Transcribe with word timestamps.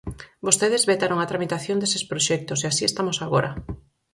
Vostedes 0.45 0.87
vetaron 0.91 1.19
a 1.19 1.29
tramitación 1.31 1.77
deses 1.79 2.07
proxectos, 2.11 2.59
e 2.61 2.65
así 2.67 2.83
estamos 2.87 3.17
agora. 3.25 3.51